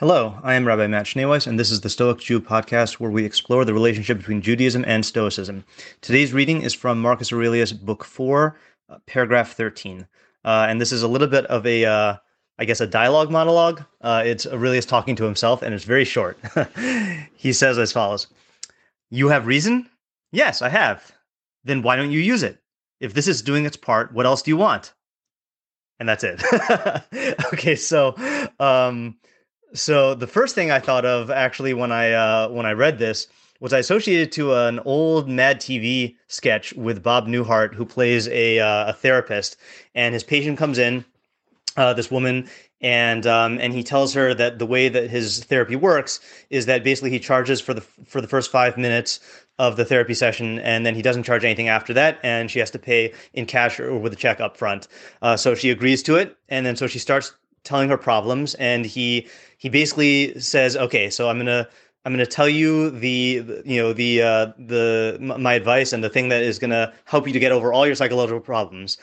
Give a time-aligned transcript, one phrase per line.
[0.00, 3.22] Hello, I am Rabbi Matt Schneeweiss, and this is the Stoic Jew podcast where we
[3.22, 5.62] explore the relationship between Judaism and Stoicism.
[6.00, 10.06] Today's reading is from Marcus Aurelius, Book 4, uh, paragraph 13.
[10.42, 12.16] Uh, and this is a little bit of a, uh,
[12.58, 13.84] I guess, a dialogue monologue.
[14.00, 16.38] Uh, it's Aurelius talking to himself, and it's very short.
[17.34, 18.26] he says as follows
[19.10, 19.86] You have reason?
[20.32, 21.12] Yes, I have.
[21.64, 22.58] Then why don't you use it?
[23.00, 24.94] If this is doing its part, what else do you want?
[25.98, 26.42] And that's it.
[27.52, 28.14] okay, so.
[28.58, 29.18] Um,
[29.72, 33.26] so the first thing I thought of actually when I uh, when I read this
[33.60, 38.58] was I associated to an old Mad TV sketch with Bob Newhart, who plays a
[38.58, 39.56] uh, a therapist,
[39.94, 41.04] and his patient comes in,
[41.76, 42.48] uh, this woman,
[42.80, 46.82] and um, and he tells her that the way that his therapy works is that
[46.82, 49.20] basically he charges for the for the first five minutes
[49.58, 52.70] of the therapy session, and then he doesn't charge anything after that, and she has
[52.70, 54.88] to pay in cash or with a check up front.
[55.20, 58.84] Uh, so she agrees to it, and then so she starts telling her problems, and
[58.84, 61.68] he he basically says, "Okay, so I'm gonna."
[62.06, 66.30] I'm to tell you the, you know the uh, the my advice and the thing
[66.30, 68.96] that is to help you to get over all your psychological problems.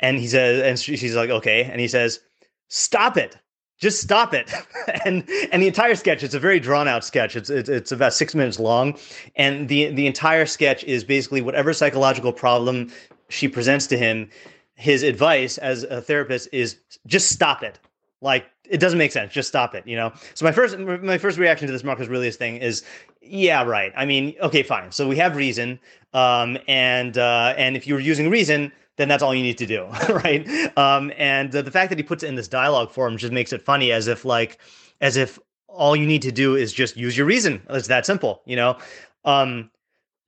[0.00, 1.62] And he says, and she's like, okay.
[1.62, 2.20] And he says,
[2.68, 3.36] stop it,
[3.78, 4.52] just stop it.
[5.04, 7.36] and and the entire sketch, it's a very drawn out sketch.
[7.36, 8.98] It's, it's it's about six minutes long,
[9.36, 12.90] and the the entire sketch is basically whatever psychological problem
[13.28, 14.30] she presents to him.
[14.76, 17.78] His advice as a therapist is just stop it.
[18.20, 19.32] Like it doesn't make sense.
[19.32, 19.86] Just stop it.
[19.86, 20.12] You know.
[20.34, 22.84] So my first my first reaction to this Marcus Aurelius thing is,
[23.20, 23.92] yeah, right.
[23.96, 24.90] I mean, okay, fine.
[24.92, 25.78] So we have reason,
[26.12, 29.86] um, and uh, and if you're using reason, then that's all you need to do,
[30.08, 30.46] right?
[30.76, 33.52] Um, and uh, the fact that he puts it in this dialogue form just makes
[33.52, 34.58] it funny, as if like,
[35.00, 37.62] as if all you need to do is just use your reason.
[37.70, 38.78] It's that simple, you know.
[39.24, 39.70] Um,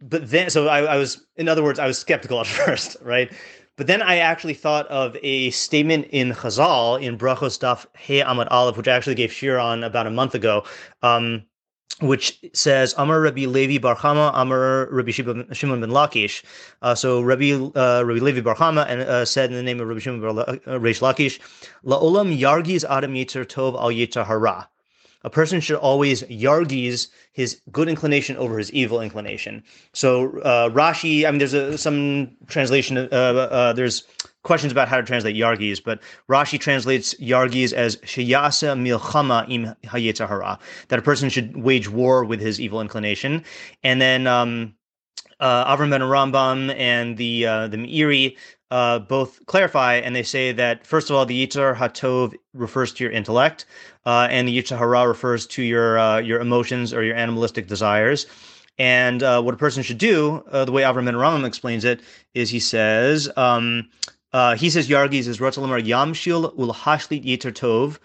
[0.00, 3.32] but then, so I, I was, in other words, I was skeptical at first, right?
[3.78, 8.48] But then I actually thought of a statement in Chazal in Brachos Daf He Amad
[8.50, 10.64] Aleph, which I actually gave shiur on about a month ago,
[11.02, 11.44] um,
[12.00, 16.42] which says Amar Rabbi Levi bar Chama, Amar Rabbi Shimon ben Lakish.
[16.82, 19.86] Uh, so Rabbi uh, Rabbi Levi bar Chama and uh, said in the name of
[19.86, 21.38] Rabbi Shimon ben Lakish,
[21.84, 24.68] La'olam Yargiz Adam Yitzar Tov Al Yitzar Hara
[25.22, 29.62] a person should always yargiz his good inclination over his evil inclination.
[29.92, 32.98] So uh, Rashi, I mean, there's a, some translation.
[32.98, 34.04] Uh, uh, there's
[34.44, 40.58] questions about how to translate yargiz, but Rashi translates yargiz as sheyasa milchama im hayetzahara,
[40.88, 43.44] that a person should wage war with his evil inclination,
[43.82, 44.26] and then.
[44.26, 44.74] Um,
[45.40, 48.36] uh, Avram ben Rambam and the uh, the Meiri
[48.70, 53.04] uh, both clarify, and they say that first of all, the Yitzhar Hatov refers to
[53.04, 53.66] your intellect,
[54.04, 58.26] uh, and the Yitzhar Hara refers to your uh, your emotions or your animalistic desires.
[58.78, 62.00] And uh, what a person should do, uh, the way Avram Ben Rambam explains it,
[62.34, 63.88] is he says um,
[64.56, 67.98] he says Yargiz is Rotzalamar Yamshil Ulhashlit Yitzhar Tov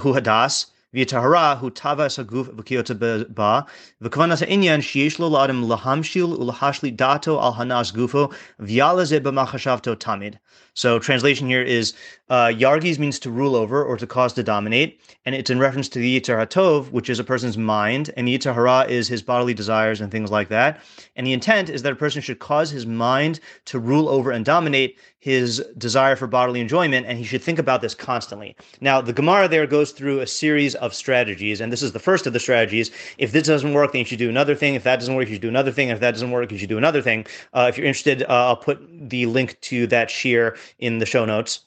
[0.00, 3.66] Hu Hadas v'yitahara hu tava saguf v'kiyota ba
[4.02, 10.38] v'kavanas ha'inyan sheyesh lo la'adam lahamshil ulahashli dato al hanas gufo v'yalaze b'machashavto tamid.
[10.76, 11.94] So translation here is
[12.28, 15.88] uh, Yargiz means to rule over or to cause to dominate, and it's in reference
[15.88, 20.02] to the Yitzhar which is a person's mind, and Yitzhar Hara is his bodily desires
[20.02, 20.82] and things like that.
[21.16, 24.44] And the intent is that a person should cause his mind to rule over and
[24.44, 28.54] dominate his desire for bodily enjoyment, and he should think about this constantly.
[28.80, 32.26] Now, the Gemara there goes through a series of strategies, and this is the first
[32.26, 32.90] of the strategies.
[33.18, 34.74] If this doesn't work, then you should do another thing.
[34.74, 35.88] If that doesn't work, you should do another thing.
[35.88, 37.26] If that doesn't work, you should do another thing.
[37.54, 41.24] Uh, if you're interested, uh, I'll put the link to that shiur in the show
[41.24, 41.60] notes.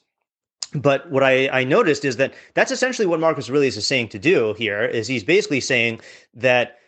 [0.72, 4.18] But what I, I noticed is that that's essentially what Marcus Aurelius is saying to
[4.18, 4.84] do here.
[4.84, 6.00] Is he's basically saying
[6.34, 6.78] that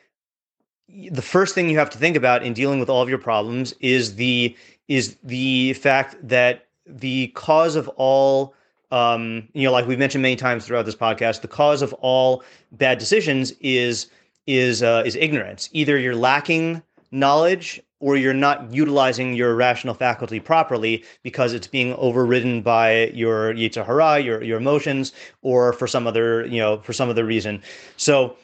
[0.89, 3.73] the first thing you have to think about in dealing with all of your problems
[3.81, 4.57] is the
[4.89, 8.55] is the fact that the cause of all
[8.93, 12.45] um, you know, like we've mentioned many times throughout this podcast, the cause of all
[12.73, 14.09] bad decisions is
[14.47, 15.69] is uh, is ignorance.
[15.73, 21.95] Either you're lacking knowledge or you're not utilizing your rational faculty properly because it's being
[21.95, 26.93] overridden by your yitzhar hara, your your emotions, or for some other you know for
[26.93, 27.63] some other reason.
[27.97, 28.37] So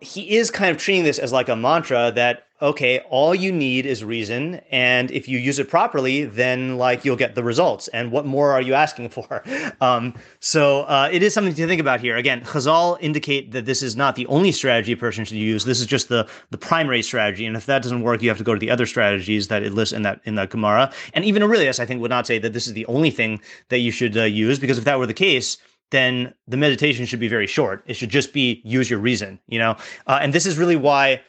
[0.00, 3.84] he is kind of treating this as like a mantra that okay all you need
[3.84, 7.88] is reason and if you use it properly then like you'll get the results.
[7.88, 9.42] And what more are you asking for?
[9.80, 12.16] Um, so uh, it is something to think about here.
[12.16, 15.64] Again Chazal indicate that this is not the only strategy a person should use.
[15.64, 18.44] This is just the the primary strategy and if that doesn't work you have to
[18.44, 20.92] go to the other strategies that it lists in that in that Gemara.
[21.12, 23.78] And even Aurelius I think would not say that this is the only thing that
[23.78, 25.58] you should uh, use because if that were the case
[25.90, 27.84] then the meditation should be very short.
[27.86, 29.76] It should just be use your reason, you know?
[30.08, 31.20] Uh, and this is really why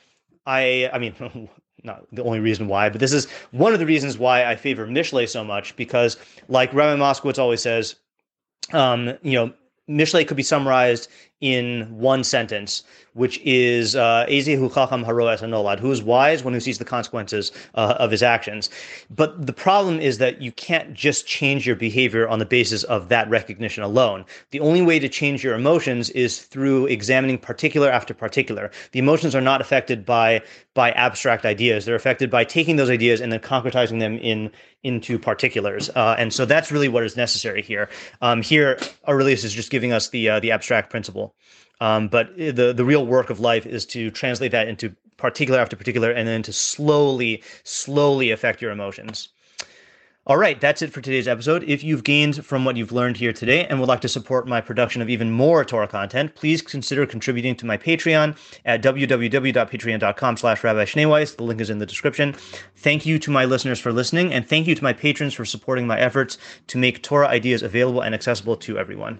[0.45, 1.49] I, I mean,
[1.83, 4.87] not the only reason why, but this is one of the reasons why I favor
[4.87, 7.95] Mishle so much because, like Rabbi Moskowitz always says,
[8.73, 9.53] um, you know,
[9.89, 11.09] Mishle could be summarized
[11.41, 12.83] in one sentence,
[13.13, 17.51] which is uh, Ezehu Chacham Haroes Anolad, who is wise when who sees the consequences
[17.75, 18.69] uh, of his actions.
[19.09, 23.09] But the problem is that you can't just change your behavior on the basis of
[23.09, 24.25] that recognition alone.
[24.51, 28.71] The only way to change your emotions is through examining particular after particular.
[28.91, 30.41] The emotions are not affected by
[30.75, 34.51] by abstract ideas; they're affected by taking those ideas and then concretizing them in
[34.83, 35.89] into particulars.
[35.95, 37.89] Uh, and so that's really what is necessary here.
[38.21, 38.77] Um, here,
[39.07, 41.33] Aurelius is just giving us the uh, the abstract principle.
[41.81, 45.75] Um, but the the real work of life is to translate that into particular after
[45.75, 49.29] particular, and then to slowly, slowly affect your emotions.
[50.27, 51.63] All right, that's it for today's episode.
[51.67, 54.59] If you've gained from what you've learned here today and would like to support my
[54.59, 58.35] production of even more Torah content, please consider contributing to my Patreon
[58.65, 61.37] at www.patreon.com slash Rabbi Schneeweiss.
[61.37, 62.33] The link is in the description.
[62.77, 65.85] Thank you to my listeners for listening, and thank you to my patrons for supporting
[65.85, 66.39] my efforts
[66.69, 69.19] to make Torah ideas available and accessible to everyone.